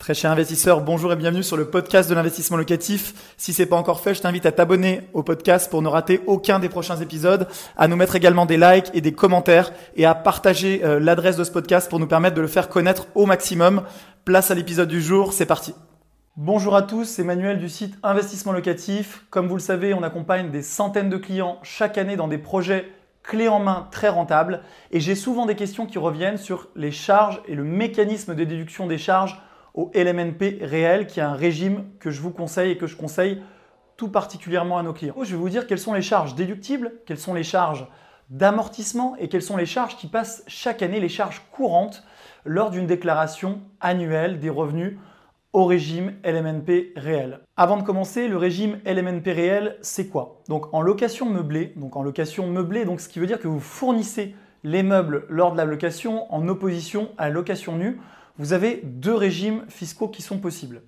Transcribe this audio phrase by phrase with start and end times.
[0.00, 3.34] Très cher investisseur, bonjour et bienvenue sur le podcast de l'investissement locatif.
[3.36, 6.58] Si c'est pas encore fait, je t'invite à t'abonner au podcast pour ne rater aucun
[6.58, 7.46] des prochains épisodes,
[7.76, 11.44] à nous mettre également des likes et des commentaires et à partager euh, l'adresse de
[11.44, 13.82] ce podcast pour nous permettre de le faire connaître au maximum.
[14.24, 15.74] Place à l'épisode du jour, c'est parti.
[16.34, 19.26] Bonjour à tous, c'est Manuel du site Investissement Locatif.
[19.28, 22.90] Comme vous le savez, on accompagne des centaines de clients chaque année dans des projets
[23.22, 24.62] clés en main très rentables
[24.92, 28.86] et j'ai souvent des questions qui reviennent sur les charges et le mécanisme de déduction
[28.86, 29.38] des charges
[29.74, 33.42] au LMNP réel, qui est un régime que je vous conseille et que je conseille
[33.96, 35.14] tout particulièrement à nos clients.
[35.22, 37.86] Je vais vous dire quelles sont les charges déductibles, quelles sont les charges
[38.30, 42.04] d'amortissement et quelles sont les charges qui passent chaque année, les charges courantes
[42.44, 44.96] lors d'une déclaration annuelle des revenus
[45.52, 47.40] au régime LMNP réel.
[47.56, 50.42] Avant de commencer, le régime LMNP réel, c'est quoi?
[50.48, 53.60] Donc en location meublée, donc en location meublée, donc ce qui veut dire que vous
[53.60, 58.00] fournissez les meubles lors de la location en opposition à la location nue
[58.40, 60.80] vous avez deux régimes fiscaux qui sont possibles.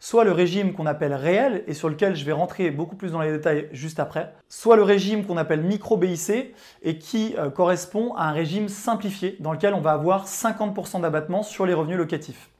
[0.00, 3.22] Soit le régime qu'on appelle réel et sur lequel je vais rentrer beaucoup plus dans
[3.22, 8.24] les détails juste après, soit le régime qu'on appelle micro-BIC et qui euh, correspond à
[8.24, 12.50] un régime simplifié dans lequel on va avoir 50% d'abattement sur les revenus locatifs.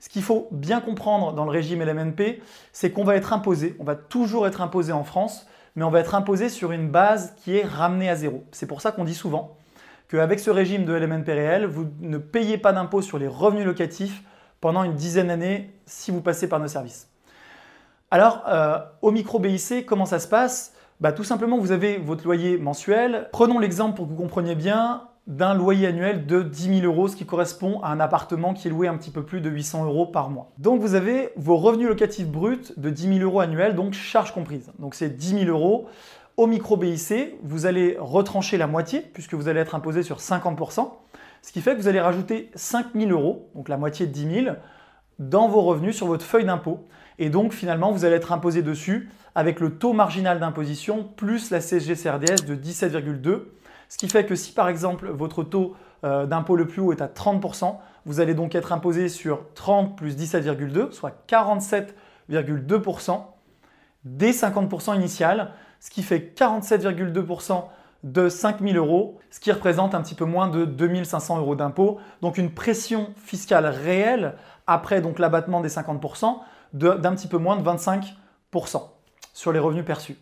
[0.00, 2.40] Ce qu'il faut bien comprendre dans le régime LMNP,
[2.72, 6.00] c'est qu'on va être imposé, on va toujours être imposé en France, mais on va
[6.00, 8.42] être imposé sur une base qui est ramenée à zéro.
[8.52, 9.58] C'est pour ça qu'on dit souvent,
[10.08, 14.22] qu'avec ce régime de LMNP réel, vous ne payez pas d'impôt sur les revenus locatifs
[14.60, 17.08] pendant une dizaine d'années si vous passez par nos services.
[18.10, 20.74] Alors, euh, au micro BIC, comment ça se passe?
[21.00, 23.28] Bah, Tout simplement, vous avez votre loyer mensuel.
[23.32, 27.16] Prenons l'exemple pour que vous compreniez bien d'un loyer annuel de 10 000 euros, ce
[27.16, 30.06] qui correspond à un appartement qui est loué un petit peu plus de 800 euros
[30.06, 30.52] par mois.
[30.58, 34.70] Donc vous avez vos revenus locatifs bruts de 10 000 euros annuels, donc charges comprises.
[34.78, 35.88] Donc c'est 10 000 euros.
[36.36, 40.90] Au micro BIC, vous allez retrancher la moitié, puisque vous allez être imposé sur 50%,
[41.40, 44.44] ce qui fait que vous allez rajouter 5 000 euros, donc la moitié de 10
[44.44, 44.56] 000,
[45.18, 46.84] dans vos revenus sur votre feuille d'impôt.
[47.18, 51.60] Et donc finalement, vous allez être imposé dessus avec le taux marginal d'imposition plus la
[51.60, 53.44] CSG-CRDS de 17,2.
[53.88, 57.00] Ce qui fait que si par exemple votre taux euh, d'impôt le plus haut est
[57.00, 63.22] à 30%, vous allez donc être imposé sur 30 plus 17,2, soit 47,2%
[64.04, 67.64] des 50% initiales ce qui fait 47,2%
[68.02, 71.56] de 5 000 euros, ce qui représente un petit peu moins de 2 500 euros
[71.56, 71.98] d'impôt.
[72.22, 74.34] Donc une pression fiscale réelle
[74.66, 76.36] après donc l'abattement des 50%
[76.72, 78.12] d'un petit peu moins de 25%
[79.32, 80.16] sur les revenus perçus.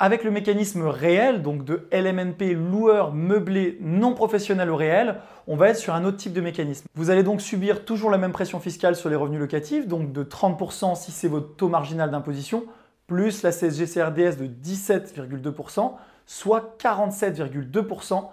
[0.00, 5.16] Avec le mécanisme réel, donc de LMNP loueur meublé non professionnel au réel,
[5.48, 6.86] on va être sur un autre type de mécanisme.
[6.94, 10.22] Vous allez donc subir toujours la même pression fiscale sur les revenus locatifs, donc de
[10.22, 12.64] 30% si c'est votre taux marginal d'imposition,
[13.08, 15.94] plus la CSG-CRDS de 17,2%,
[16.26, 18.28] soit 47,2%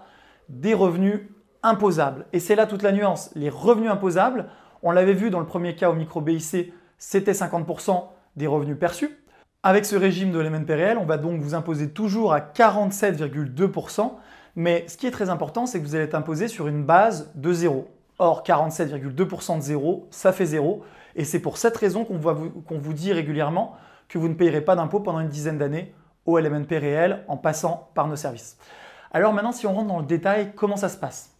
[0.48, 1.22] des revenus
[1.64, 2.26] imposables.
[2.32, 3.30] Et c'est là toute la nuance.
[3.34, 4.46] Les revenus imposables,
[4.82, 8.04] on l'avait vu dans le premier cas au micro BIC, c'était 50%
[8.36, 9.18] des revenus perçus.
[9.62, 14.12] Avec ce régime de l'MNP réel, on va donc vous imposer toujours à 47,2%.
[14.54, 17.32] Mais ce qui est très important, c'est que vous allez être imposé sur une base
[17.34, 17.88] de zéro.
[18.18, 20.84] Or, 47,2% de zéro, ça fait zéro.
[21.16, 23.76] Et c'est pour cette raison qu'on vous dit régulièrement
[24.08, 25.94] que vous ne payerez pas d'impôt pendant une dizaine d'années
[26.26, 28.58] au LMNP réel en passant par nos services.
[29.12, 31.32] Alors maintenant, si on rentre dans le détail, comment ça se passe?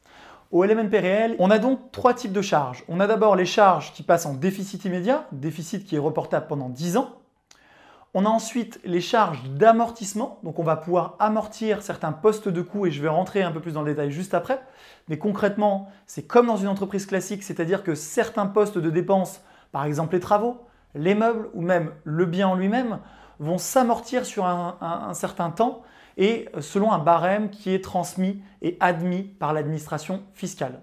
[0.52, 2.84] Au LMNP réel, on a donc trois types de charges.
[2.88, 6.68] On a d'abord les charges qui passent en déficit immédiat, déficit qui est reportable pendant
[6.68, 7.16] 10 ans.
[8.14, 12.86] On a ensuite les charges d'amortissement, donc on va pouvoir amortir certains postes de coûts
[12.86, 14.58] et je vais rentrer un peu plus dans le détail juste après.
[15.08, 19.84] Mais concrètement, c'est comme dans une entreprise classique, c'est-à-dire que certains postes de dépenses, par
[19.84, 20.65] exemple les travaux,
[20.96, 22.98] les meubles ou même le bien en lui-même
[23.38, 25.82] vont s'amortir sur un, certain temps
[26.16, 30.80] et selon un barème qui est transmis et admis par l'administration fiscale.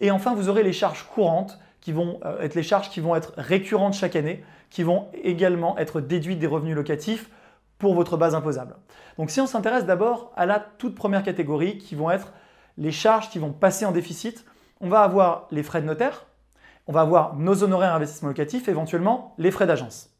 [0.00, 3.16] Et enfin, vous aurez les charges courantes qui vont euh, être les charges qui vont
[3.16, 7.30] être récurrentes chaque année, qui vont également être déduites des revenus locatifs
[7.78, 8.76] pour votre base imposable.
[9.16, 12.32] Donc si on s'intéresse d'abord à la toute première catégorie qui vont être
[12.76, 14.44] les charges qui vont passer en déficit,
[14.80, 16.26] on va avoir les frais de notaire,
[16.86, 20.10] on va avoir nos honoraires investissement locatif, éventuellement les frais d'agence.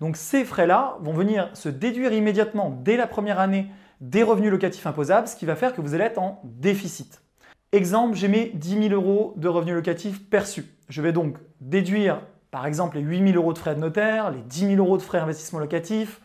[0.00, 3.66] Donc ces frais-là vont venir se déduire immédiatement dès la première année
[4.00, 7.22] des revenus locatifs imposables, ce qui va faire que vous allez être en déficit.
[7.72, 10.64] Exemple, j'ai mes 10 000 euros de revenus locatifs perçus.
[10.88, 14.40] Je vais donc déduire par exemple les 8 000 euros de frais de notaire, les
[14.40, 16.20] 10 000 euros de frais d'investissement locatif,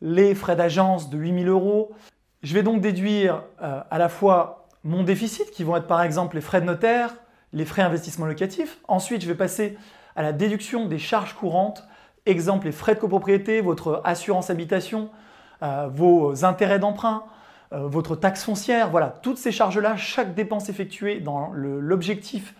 [0.00, 1.92] les frais d'agence de 8 000 euros.
[2.42, 6.34] Je vais donc déduire euh, à la fois mon déficit, qui vont être par exemple
[6.34, 7.14] les frais de notaire,
[7.52, 8.78] les frais d'investissement locatif.
[8.88, 9.76] Ensuite, je vais passer
[10.16, 11.84] à la déduction des charges courantes,
[12.26, 15.10] exemple les frais de copropriété, votre assurance habitation,
[15.62, 17.24] euh, vos intérêts d'emprunt,
[17.72, 22.54] euh, votre taxe foncière, voilà, toutes ces charges-là, chaque dépense effectuée dans l'objectif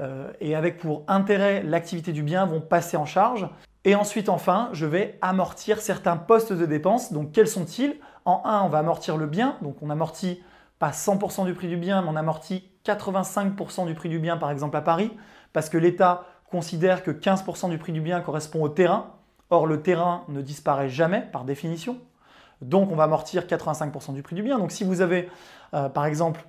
[0.00, 3.48] euh, et avec pour intérêt l'activité du bien vont passer en charge.
[3.84, 7.12] Et ensuite, enfin, je vais amortir certains postes de dépenses.
[7.12, 7.96] Donc, quels sont-ils?
[8.24, 9.56] En 1, on va amortir le bien.
[9.62, 10.42] Donc, on amortit
[10.78, 14.50] pas 100% du prix du bien, mais on amortit 85% du prix du bien, par
[14.50, 15.12] exemple à Paris,
[15.52, 19.14] parce que l'État considère que 15% du prix du bien correspond au terrain.
[19.50, 21.98] Or, le terrain ne disparaît jamais par définition.
[22.60, 24.58] Donc, on va amortir 85% du prix du bien.
[24.58, 25.28] Donc, si vous avez,
[25.74, 26.44] euh, par exemple,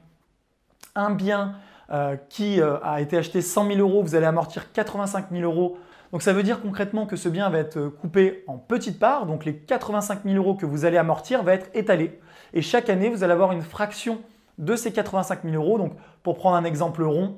[0.95, 1.55] un bien
[1.91, 5.77] euh, qui euh, a été acheté 100 000 euros, vous allez amortir 85 000 euros.
[6.11, 9.27] Donc, ça veut dire concrètement que ce bien va être coupé en petites parts.
[9.27, 12.19] Donc, les 85 000 euros que vous allez amortir va être étalé.
[12.53, 14.19] Et chaque année, vous allez avoir une fraction
[14.59, 15.79] de ces 85 000 euros.
[15.79, 17.37] Donc, pour prendre un exemple rond,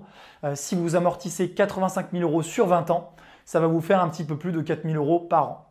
[0.56, 3.13] si vous amortissez 85 000 euros sur 20 ans,
[3.45, 5.68] ça va vous faire un petit peu plus de 4 000 euros par an.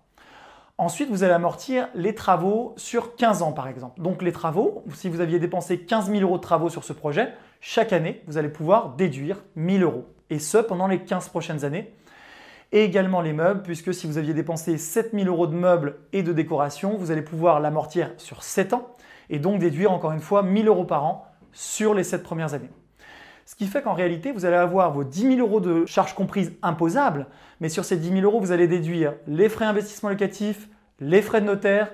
[0.78, 4.00] Ensuite, vous allez amortir les travaux sur 15 ans, par exemple.
[4.00, 7.34] Donc les travaux, si vous aviez dépensé 15 000 euros de travaux sur ce projet,
[7.60, 10.06] chaque année, vous allez pouvoir déduire 1 000 euros.
[10.30, 11.92] Et ce, pendant les 15 prochaines années.
[12.72, 16.22] Et également les meubles, puisque si vous aviez dépensé 7 000 euros de meubles et
[16.22, 18.86] de décoration, vous allez pouvoir l'amortir sur 7 ans
[19.28, 22.54] et donc déduire encore une fois 1 000 euros par an sur les 7 premières
[22.54, 22.70] années.
[23.46, 26.52] Ce qui fait qu'en réalité, vous allez avoir vos 10 000 euros de charges comprises
[26.62, 27.26] imposables,
[27.60, 30.68] mais sur ces 10 000 euros, vous allez déduire les frais d'investissement locatif,
[31.00, 31.90] les frais de notaire,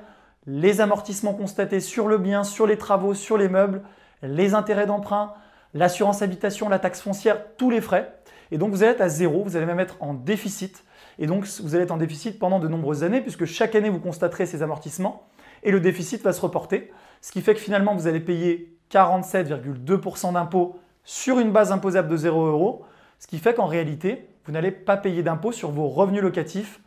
[0.47, 3.83] les amortissements constatés sur le bien, sur les travaux, sur les meubles,
[4.23, 5.33] les intérêts d'emprunt,
[5.75, 8.19] l'assurance habitation, la taxe foncière, tous les frais.
[8.51, 10.85] Et donc vous allez être à zéro, vous allez même être en déficit.
[11.19, 13.99] Et donc vous allez être en déficit pendant de nombreuses années, puisque chaque année vous
[13.99, 15.27] constaterez ces amortissements
[15.63, 16.93] et le déficit va se reporter.
[17.21, 22.17] Ce qui fait que finalement vous allez payer 47,2% d'impôts sur une base imposable de
[22.17, 22.85] 0 euros,
[23.19, 26.81] ce qui fait qu'en réalité, vous n'allez pas payer d'impôt sur vos revenus locatifs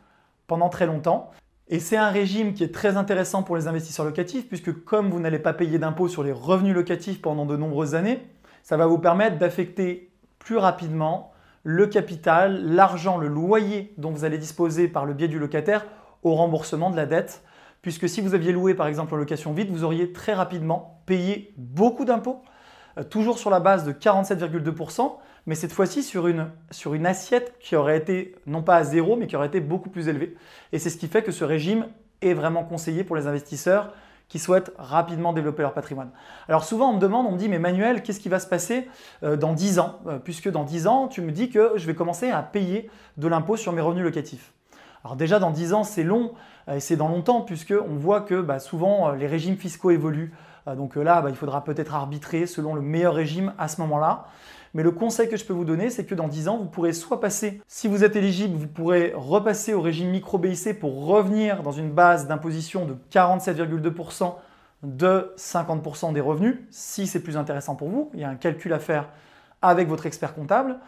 [0.46, 1.30] pendant très longtemps.
[1.68, 5.20] Et c'est un régime qui est très intéressant pour les investisseurs locatifs, puisque comme vous
[5.20, 8.20] n'allez pas payer d'impôt sur les revenus locatifs pendant de nombreuses années,
[8.62, 11.32] ça va vous permettre d'affecter plus rapidement
[11.62, 15.86] le capital, l'argent, le loyer dont vous allez disposer par le biais du locataire
[16.22, 17.42] au remboursement de la dette.
[17.82, 21.54] Puisque si vous aviez loué par exemple en location vide, vous auriez très rapidement payé
[21.56, 22.42] beaucoup d'impôts
[22.98, 25.12] euh, toujours sur la base de 47,2%,
[25.46, 29.16] mais cette fois-ci sur une, sur une assiette qui aurait été non pas à zéro,
[29.16, 30.36] mais qui aurait été beaucoup plus élevée.
[30.72, 31.86] Et c'est ce qui fait que ce régime
[32.20, 33.92] est vraiment conseillé pour les investisseurs
[34.28, 36.10] qui souhaitent rapidement développer leur patrimoine.
[36.48, 38.88] Alors souvent on me demande, on me dit mais Manuel, qu'est-ce qui va se passer
[39.24, 39.98] euh, dans 10 ans?
[40.06, 43.26] Euh, Puisque dans 10 ans, tu me dis que je vais commencer à payer de
[43.26, 44.52] l'impôt sur mes revenus locatifs.
[45.04, 46.32] Alors déjà dans 10 ans c'est long
[46.70, 50.32] et c'est dans longtemps puisque on voit que bah, souvent les régimes fiscaux évoluent,
[50.68, 53.80] euh, donc euh, là, bah, il faudra peut-être arbitrer selon le meilleur régime à ce
[53.80, 54.26] moment-là.
[54.72, 56.92] Mais le conseil que je peux vous donner, c'est que dans 10 ans, vous pourrez
[56.92, 61.72] soit passer, si vous êtes éligible, vous pourrez repasser au régime micro-BIC pour revenir dans
[61.72, 64.34] une base d'imposition de 47,2%
[64.84, 68.10] de 50% des revenus, si c'est plus intéressant pour vous.
[68.14, 69.08] Il y a un calcul à faire
[69.60, 70.78] avec votre expert comptable.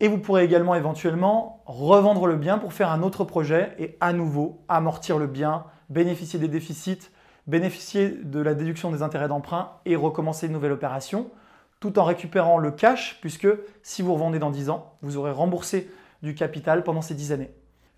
[0.00, 4.12] Et vous pourrez également éventuellement revendre le bien pour faire un autre projet et à
[4.12, 7.10] nouveau amortir le bien, bénéficier des déficits
[7.48, 11.30] bénéficier de la déduction des intérêts d'emprunt et recommencer une nouvelle opération,
[11.80, 13.48] tout en récupérant le cash, puisque
[13.82, 15.90] si vous revendez dans 10 ans, vous aurez remboursé
[16.22, 17.50] du capital pendant ces 10 années.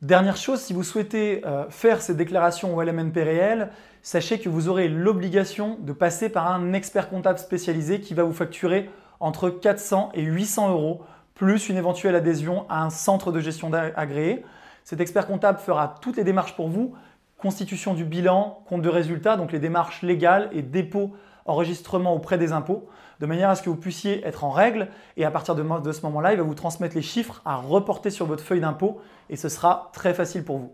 [0.02, 3.70] Dernière chose, si vous souhaitez euh, faire ces déclarations au LMNP réel,
[4.02, 8.32] sachez que vous aurez l'obligation de passer par un expert comptable spécialisé qui va vous
[8.32, 8.88] facturer
[9.18, 11.02] entre 400 et 800 euros,
[11.34, 14.44] plus une éventuelle adhésion à un centre de gestion agréé.
[14.84, 16.94] Cet expert comptable fera toutes les démarches pour vous,
[17.38, 21.12] constitution du bilan, compte de résultat, donc les démarches légales et dépôt,
[21.46, 22.88] enregistrement auprès des impôts,
[23.20, 26.02] de manière à ce que vous puissiez être en règle et à partir de, ce
[26.02, 29.48] moment-là, il va vous transmettre les chiffres à reporter sur votre feuille d'impôt et ce
[29.48, 30.72] sera très facile pour vous.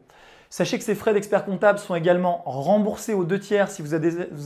[0.49, 3.95] Sachez que ces frais d'expert comptable sont également remboursés aux deux tiers si vous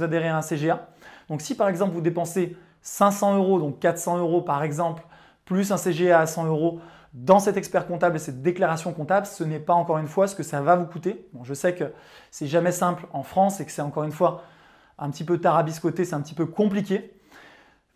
[0.02, 0.88] adhérez à un CGA.
[1.28, 5.02] Donc si par exemple vous dépensez 500 euros, donc 400 euros par exemple,
[5.50, 6.78] plus un CGA à 100 euros,
[7.12, 10.36] dans cet expert comptable et cette déclaration comptable, ce n'est pas encore une fois ce
[10.36, 11.26] que ça va vous coûter.
[11.42, 11.92] Je sais que
[12.30, 14.44] c'est jamais simple en France et que c'est encore une fois
[14.96, 17.12] un petit peu tarabiscoté, c'est un petit peu compliqué.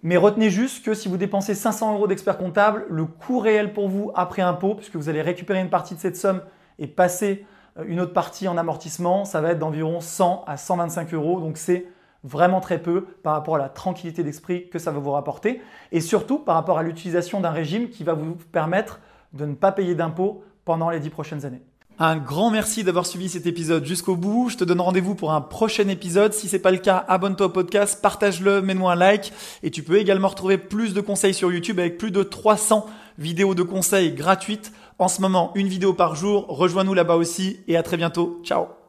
[0.03, 3.89] Mais retenez juste que si vous dépensez 500 euros d'expert comptable, le coût réel pour
[3.89, 6.43] vous après impôt, puisque vous allez récupérer une partie de cette somme
[6.81, 7.47] et passer
[7.79, 11.39] euh, une autre partie en amortissement, ça va être d'environ 100 à 125 euros.
[11.39, 11.87] Donc c'est
[12.25, 15.61] vraiment très peu par rapport à la tranquillité d'esprit que ça va vous rapporter
[15.93, 19.01] et surtout par rapport à l'utilisation d'un régime qui va vous permettre
[19.35, 21.63] de ne pas payer d'impôts pendant les dix prochaines années.
[21.99, 24.49] Un grand merci d'avoir suivi cet épisode jusqu'au bout.
[24.49, 26.33] Je te donne rendez-vous pour un prochain épisode.
[26.33, 29.33] Si c'est pas le cas, abonne-toi au podcast, partage-le, mets-moi un like.
[29.63, 32.87] Et tu peux également retrouver plus de conseils sur YouTube avec plus de 300
[33.19, 34.73] vidéos de conseils gratuites.
[34.99, 36.47] En ce moment, une vidéo par jour.
[36.49, 38.41] Rejoins-nous là-bas aussi et à très bientôt.
[38.43, 38.84] Ciao